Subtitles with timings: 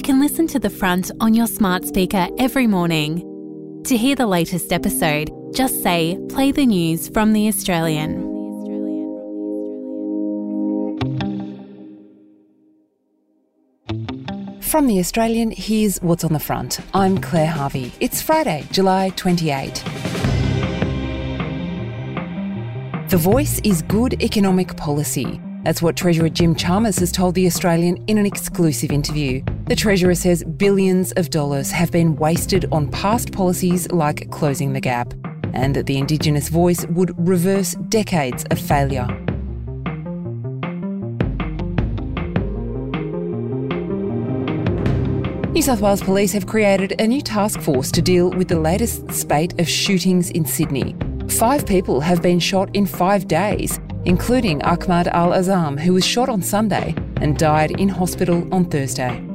[0.00, 3.82] you can listen to The Front on your smart speaker every morning.
[3.84, 8.22] To hear the latest episode, just say play the news from The Australian.
[14.62, 16.80] From The Australian, here's what's on the front.
[16.94, 17.92] I'm Claire Harvey.
[18.00, 19.84] It's Friday, July 28.
[23.10, 25.42] The voice is good economic policy.
[25.64, 29.42] That's what Treasurer Jim Chalmers has told The Australian in an exclusive interview.
[29.70, 34.80] The Treasurer says billions of dollars have been wasted on past policies like closing the
[34.80, 35.14] gap,
[35.54, 39.06] and that the Indigenous voice would reverse decades of failure.
[45.52, 49.12] New South Wales Police have created a new task force to deal with the latest
[49.12, 50.96] spate of shootings in Sydney.
[51.28, 56.28] Five people have been shot in five days, including Ahmad Al Azam, who was shot
[56.28, 59.29] on Sunday and died in hospital on Thursday.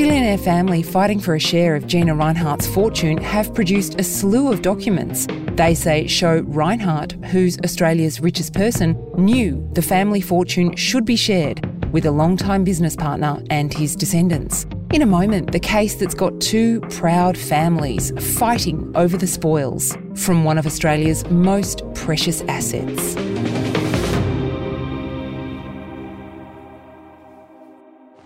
[0.00, 4.62] Billionaire family fighting for a share of Gina Rinehart's fortune have produced a slew of
[4.62, 11.16] documents they say show Rinehart, who's Australia's richest person, knew the family fortune should be
[11.16, 11.60] shared
[11.92, 14.64] with a long-time business partner and his descendants.
[14.90, 20.44] In a moment, the case that's got two proud families fighting over the spoils from
[20.44, 23.16] one of Australia's most precious assets.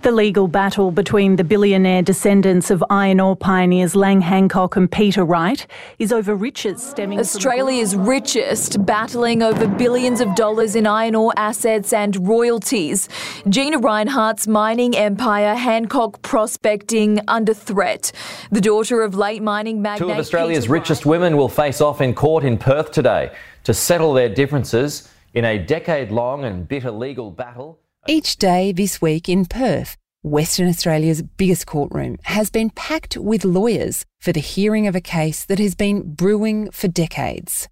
[0.05, 5.25] The legal battle between the billionaire descendants of iron ore pioneers Lang Hancock and Peter
[5.25, 5.67] Wright
[5.99, 11.95] is over riches stemming Australia's richest battling over billions of dollars in iron ore assets
[11.95, 13.09] and royalties.
[13.49, 18.13] Gina Rinehart's mining empire, Hancock Prospecting, under threat.
[18.51, 20.07] The daughter of late mining magnate.
[20.07, 21.13] Two of Australia's Peter richest Wright.
[21.13, 25.57] women will face off in court in Perth today to settle their differences in a
[25.57, 27.79] decade long and bitter legal battle.
[28.07, 34.05] Each day this week in Perth, Western Australia's biggest courtroom has been packed with lawyers
[34.21, 37.67] for the hearing of a case that has been brewing for decades.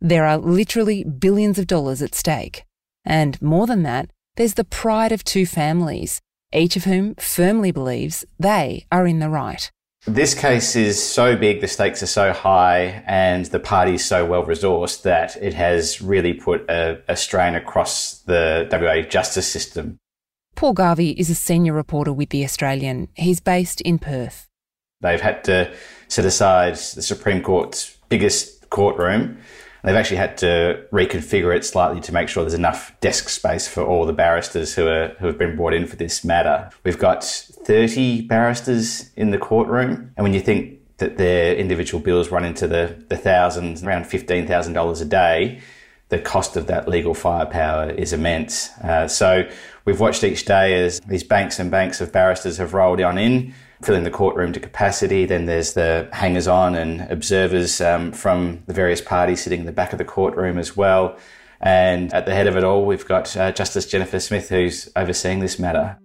[0.00, 2.64] There are literally billions of dollars at stake.
[3.04, 8.24] And more than that, there's the pride of two families, each of whom firmly believes
[8.38, 9.70] they are in the right.
[10.06, 14.44] This case is so big, the stakes are so high, and the party's so well
[14.44, 19.96] resourced that it has really put a, a strain across the WA justice system.
[20.56, 23.08] Paul Garvey is a senior reporter with The Australian.
[23.14, 24.46] He's based in Perth.
[25.00, 25.74] They've had to
[26.08, 29.38] set aside the Supreme Court's biggest courtroom.
[29.84, 33.84] They've actually had to reconfigure it slightly to make sure there's enough desk space for
[33.84, 36.70] all the barristers who are who have been brought in for this matter.
[36.84, 42.30] We've got 30 barristers in the courtroom, and when you think that their individual bills
[42.30, 45.60] run into the, the thousands, around $15,000 a day,
[46.08, 48.70] the cost of that legal firepower is immense.
[48.78, 49.46] Uh, so
[49.84, 53.52] we've watched each day as these banks and banks of barristers have rolled on in,
[53.82, 55.26] filling the courtroom to capacity.
[55.26, 59.72] Then there's the hangers on and observers um, from the various parties sitting in the
[59.72, 61.16] back of the courtroom as well.
[61.60, 65.40] And at the head of it all, we've got uh, Justice Jennifer Smith, who's overseeing
[65.40, 65.98] this matter.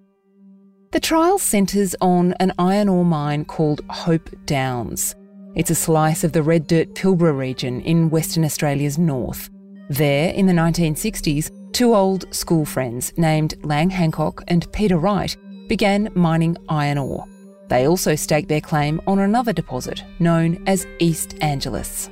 [0.91, 5.15] The trial centres on an iron ore mine called Hope Downs.
[5.55, 9.49] It's a slice of the red dirt Pilbara region in Western Australia's north.
[9.89, 15.35] There, in the 1960s, two old school friends named Lang Hancock and Peter Wright
[15.67, 17.25] began mining iron ore.
[17.69, 22.09] They also staked their claim on another deposit known as East Angelas.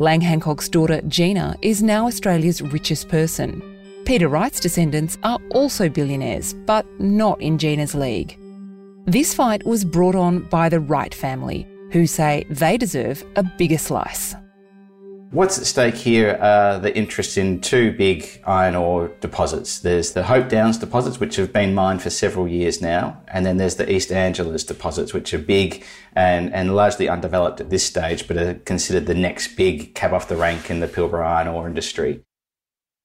[0.00, 3.62] Lang Hancock's daughter Gina is now Australia's richest person.
[4.04, 8.36] Peter Wright's descendants are also billionaires, but not in Gina's league.
[9.06, 13.78] This fight was brought on by the Wright family, who say they deserve a bigger
[13.78, 14.34] slice.
[15.34, 19.80] What's at stake here are the interest in two big iron ore deposits.
[19.80, 23.56] There's the Hope Downs deposits, which have been mined for several years now, and then
[23.56, 25.84] there's the East Angelas deposits, which are big
[26.14, 30.28] and, and largely undeveloped at this stage, but are considered the next big cab off
[30.28, 32.22] the rank in the Pilbara iron ore industry.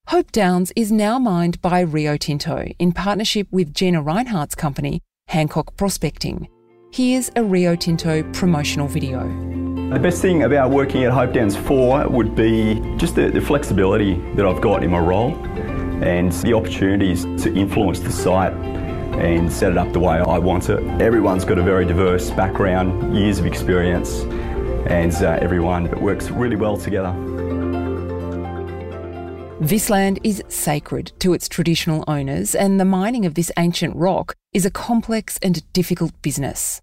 [0.09, 5.75] Hope Downs is now mined by Rio Tinto in partnership with Gina Rinehart's company, Hancock
[5.77, 6.47] Prospecting.
[6.93, 9.68] Here's a Rio Tinto promotional video.
[9.89, 14.19] The best thing about working at Hope Downs 4 would be just the, the flexibility
[14.35, 15.33] that I've got in my role
[16.03, 20.69] and the opportunities to influence the site and set it up the way I want
[20.69, 20.77] it.
[21.01, 24.21] Everyone's got a very diverse background, years of experience,
[24.85, 27.11] and uh, everyone works really well together.
[29.59, 34.35] This land is sacred to its traditional owners, and the mining of this ancient rock
[34.53, 36.79] is a complex and difficult business.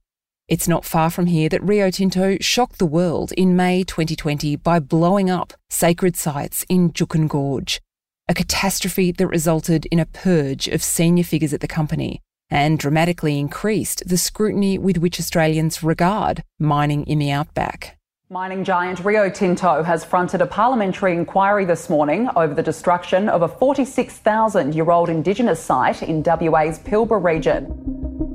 [0.48, 4.78] It's not far from here that Rio Tinto shocked the world in May 2020 by
[4.78, 7.80] blowing up sacred sites in Juukan Gorge.
[8.28, 13.40] a catastrophe that resulted in a purge of senior figures at the company and dramatically
[13.40, 17.98] increased the scrutiny with which Australians regard mining in the outback.
[18.30, 23.42] Mining giant Rio Tinto has fronted a parliamentary inquiry this morning over the destruction of
[23.42, 28.25] a 46,000 year old Indigenous site in WA's Pilbara region.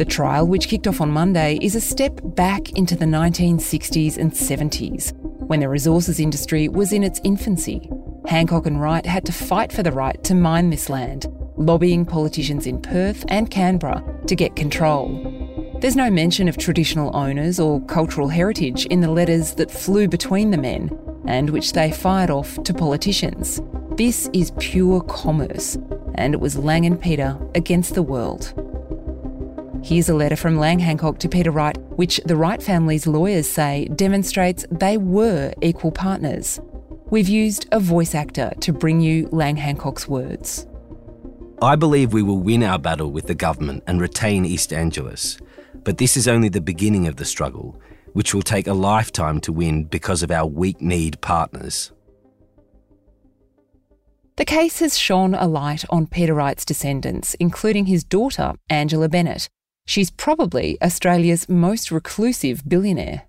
[0.00, 4.32] The trial, which kicked off on Monday, is a step back into the 1960s and
[4.32, 5.12] 70s,
[5.46, 7.90] when the resources industry was in its infancy.
[8.26, 11.26] Hancock and Wright had to fight for the right to mine this land,
[11.56, 15.76] lobbying politicians in Perth and Canberra to get control.
[15.82, 20.50] There's no mention of traditional owners or cultural heritage in the letters that flew between
[20.50, 23.60] the men and which they fired off to politicians.
[23.96, 25.76] This is pure commerce,
[26.14, 28.54] and it was Lang and Peter against the world.
[29.82, 33.88] Here's a letter from Lang Hancock to Peter Wright, which the Wright family's lawyers say
[33.96, 36.60] demonstrates they were equal partners.
[37.06, 40.66] We've used a voice actor to bring you Lang Hancock's words.
[41.62, 45.40] I believe we will win our battle with the government and retain East Angelas.
[45.82, 47.80] But this is only the beginning of the struggle,
[48.12, 51.90] which will take a lifetime to win because of our weak kneed partners.
[54.36, 59.48] The case has shone a light on Peter Wright's descendants, including his daughter, Angela Bennett.
[59.86, 63.22] She's probably Australia's most reclusive billionaire.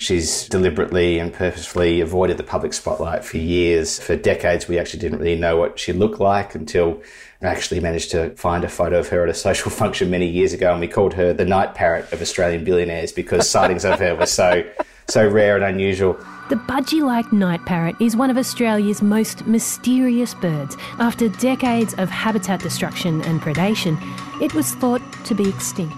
[0.00, 3.98] She's deliberately and purposefully avoided the public spotlight for years.
[3.98, 7.02] For decades, we actually didn't really know what she looked like until
[7.42, 10.52] I actually managed to find a photo of her at a social function many years
[10.52, 14.14] ago, and we called her the night parrot of Australian billionaires because sightings of her
[14.14, 14.62] were so
[15.08, 16.18] so rare and unusual.
[16.48, 20.76] The budgie like night parrot is one of Australia's most mysterious birds.
[20.98, 23.98] After decades of habitat destruction and predation,
[24.40, 25.96] it was thought to be extinct.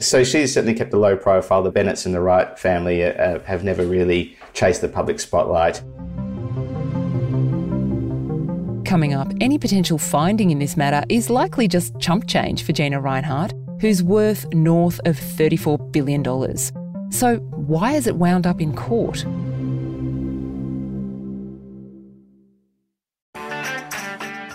[0.00, 1.62] So she's certainly kept a low profile.
[1.62, 5.82] The Bennetts and the Wright family uh, have never really chased the public spotlight.
[8.84, 13.00] Coming up, any potential finding in this matter is likely just chump change for Gina
[13.00, 16.81] Rinehart, who's worth north of $34 billion.
[17.12, 19.26] So, why has it wound up in court?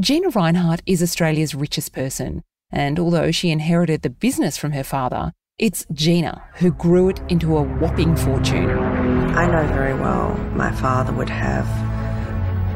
[0.00, 5.32] Gina Rinehart is Australia's richest person, and although she inherited the business from her father,
[5.58, 8.70] it's Gina who grew it into a whopping fortune.
[8.70, 11.66] I know very well my father would have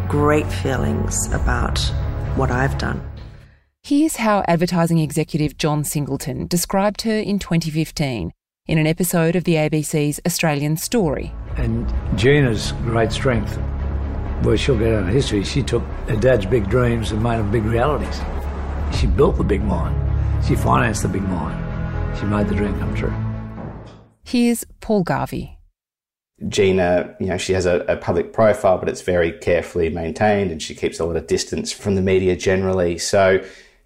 [0.06, 1.78] great feelings about
[2.36, 3.00] what I've done.
[3.82, 8.32] Here's how advertising executive John Singleton described her in 2015
[8.66, 11.32] in an episode of the ABC's Australian Story.
[11.56, 13.58] And Gina's great strength
[14.42, 15.44] well, she'll get out of history.
[15.44, 18.20] She took her dad's big dreams and made them big realities.
[18.98, 19.94] She built the big mine.
[20.46, 21.60] She financed the big mine.
[22.18, 23.14] She made the dream come true.
[24.22, 25.58] Here's Paul Garvey.
[26.48, 30.60] Gina, you know, she has a, a, public profile, but it's very carefully maintained and
[30.60, 32.98] she keeps a lot of distance from the media generally.
[32.98, 33.42] So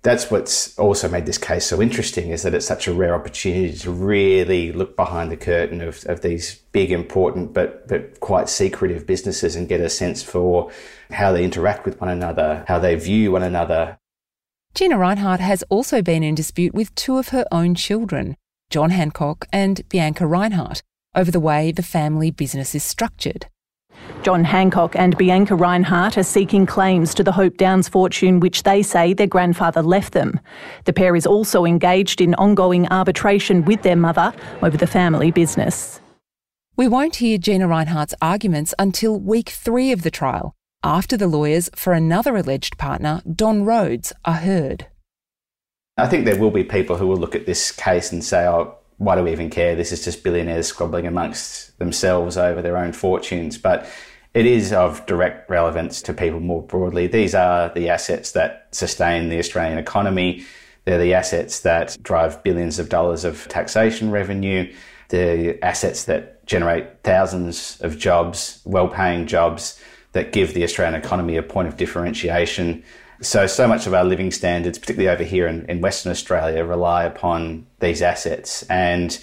[0.08, 3.76] that's what's also made this case so interesting is that it's such a rare opportunity
[3.76, 9.06] to really look behind the curtain of, of these big, important, but, but quite secretive
[9.06, 10.70] businesses and get a sense for
[11.10, 13.98] how they interact with one another, how they view one another.
[14.74, 18.34] Gina Rinehart has also been in dispute with two of her own children,
[18.70, 20.80] John Hancock and Bianca Rinehart,
[21.14, 23.48] over the way the family business is structured.
[24.22, 28.82] John Hancock and Bianca Rinehart are seeking claims to the Hope Downs fortune which they
[28.82, 30.40] say their grandfather left them.
[30.84, 36.00] The pair is also engaged in ongoing arbitration with their mother over the family business.
[36.76, 41.70] We won't hear Gina Rinehart's arguments until week three of the trial, after the lawyers
[41.74, 44.86] for another alleged partner, Don Rhodes, are heard.
[45.96, 48.77] I think there will be people who will look at this case and say, oh,
[48.98, 49.74] why do we even care?
[49.74, 53.56] This is just billionaires squabbling amongst themselves over their own fortunes.
[53.56, 53.88] But
[54.34, 57.06] it is of direct relevance to people more broadly.
[57.06, 60.44] These are the assets that sustain the Australian economy.
[60.84, 64.72] They're the assets that drive billions of dollars of taxation revenue.
[65.10, 69.80] The assets that generate thousands of jobs, well paying jobs
[70.12, 72.82] that give the Australian economy a point of differentiation
[73.20, 77.04] So, so much of our living standards, particularly over here in, in Western Australia, rely
[77.04, 78.62] upon these assets.
[78.64, 79.18] And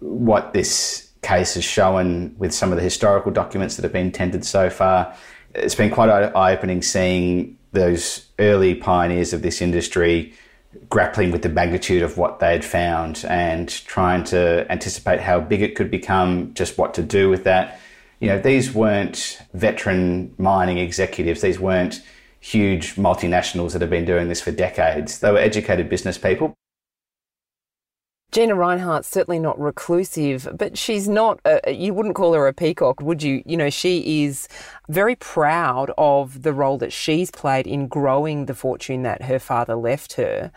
[0.00, 4.44] what this case has shown with some of the historical documents that have been tendered
[4.44, 5.14] so far,
[5.54, 10.32] it's been quite eye opening seeing those early pioneers of this industry
[10.88, 15.62] grappling with the magnitude of what they had found and trying to anticipate how big
[15.62, 17.80] it could become, just what to do with that.
[18.20, 22.02] You know, these weren't veteran mining executives, these weren't
[22.44, 25.18] huge multinationals that have been doing this for decades.
[25.20, 26.54] They were educated business people.
[28.34, 33.00] Gina Rinehart's certainly not reclusive, but she's not, a, you wouldn't call her a peacock,
[33.00, 33.44] would you?
[33.46, 34.48] You know, she is
[34.88, 39.76] very proud of the role that she's played in growing the fortune that her father
[39.76, 40.50] left her.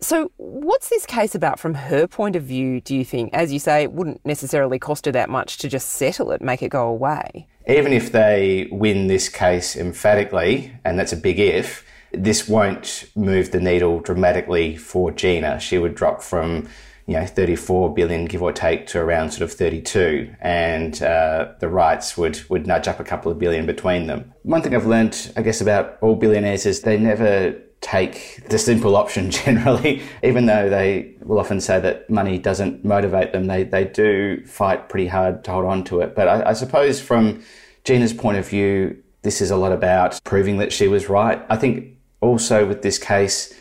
[0.00, 3.34] So, what's this case about from her point of view, do you think?
[3.34, 6.62] As you say, it wouldn't necessarily cost her that much to just settle it, make
[6.62, 7.46] it go away.
[7.68, 13.50] Even if they win this case emphatically, and that's a big if, this won't move
[13.50, 15.60] the needle dramatically for Gina.
[15.60, 16.66] She would drop from
[17.10, 21.68] you know, 34 billion, give or take, to around sort of 32, and uh, the
[21.68, 24.32] Wrights would, would nudge up a couple of billion between them.
[24.44, 28.94] One thing I've learned, I guess, about all billionaires is they never take the simple
[28.94, 33.86] option generally, even though they will often say that money doesn't motivate them, they, they
[33.86, 36.14] do fight pretty hard to hold on to it.
[36.14, 37.42] But I, I suppose from
[37.82, 41.44] Gina's point of view, this is a lot about proving that she was right.
[41.50, 43.52] I think also with this case,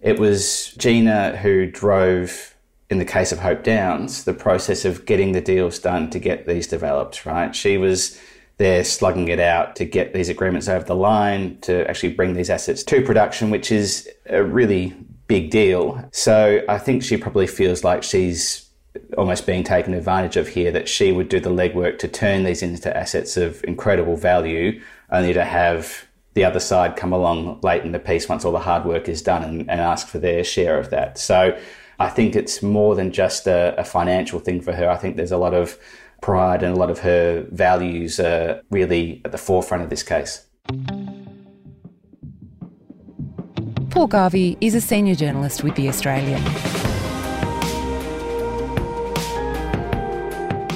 [0.00, 2.54] it was Gina who drove
[2.90, 6.46] in the case of Hope Downs, the process of getting the deals done to get
[6.46, 7.54] these developed, right?
[7.54, 8.18] She was
[8.56, 12.50] there slugging it out to get these agreements over the line, to actually bring these
[12.50, 16.08] assets to production, which is a really big deal.
[16.12, 18.68] So I think she probably feels like she's
[19.16, 22.62] almost being taken advantage of here, that she would do the legwork to turn these
[22.62, 24.80] into assets of incredible value,
[25.12, 28.58] only to have the other side come along late in the piece once all the
[28.58, 31.18] hard work is done and, and ask for their share of that.
[31.18, 31.58] So
[32.00, 34.88] I think it's more than just a, a financial thing for her.
[34.88, 35.76] I think there's a lot of
[36.20, 40.46] pride and a lot of her values are really at the forefront of this case.
[43.90, 46.44] Paul Garvey is a senior journalist with The Australian.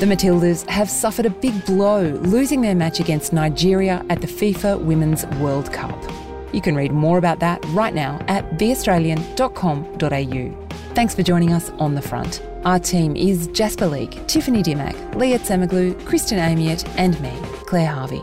[0.00, 4.84] The Matildas have suffered a big blow, losing their match against Nigeria at the FIFA
[4.84, 5.96] Women's World Cup.
[6.52, 10.61] You can read more about that right now at theaustralian.com.au.
[10.94, 12.42] Thanks for joining us on the front.
[12.66, 17.32] Our team is Jasper Leak, Tiffany Dimmack, Lia Tsamoglou, Kristen Amiet, and me,
[17.64, 18.22] Claire Harvey.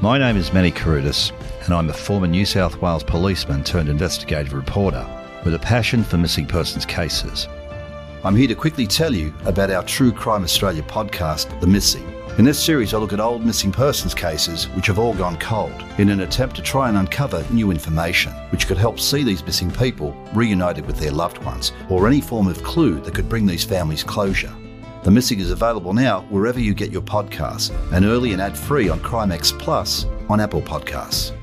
[0.00, 1.32] My name is Manny Carudis,
[1.64, 5.04] and I'm a former New South Wales policeman turned investigative reporter
[5.44, 7.48] with a passion for missing persons cases.
[8.22, 12.44] I'm here to quickly tell you about our True Crime Australia podcast, The Missing in
[12.44, 16.08] this series, I look at old missing persons cases which have all gone cold in
[16.08, 20.16] an attempt to try and uncover new information which could help see these missing people
[20.34, 24.02] reunited with their loved ones or any form of clue that could bring these families
[24.02, 24.52] closure.
[25.04, 28.88] The Missing is available now wherever you get your podcasts and early and ad free
[28.88, 31.33] on Crimex Plus on Apple Podcasts.